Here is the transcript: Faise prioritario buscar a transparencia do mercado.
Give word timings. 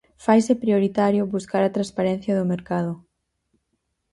Faise 0.25 0.53
prioritario 0.63 1.31
buscar 1.35 1.61
a 1.65 1.73
transparencia 1.75 2.33
do 2.35 2.49
mercado. 2.53 2.91